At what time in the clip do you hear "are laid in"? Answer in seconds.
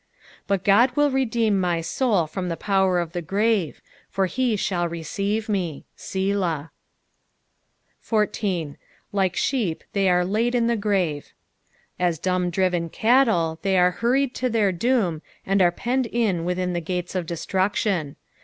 10.09-10.67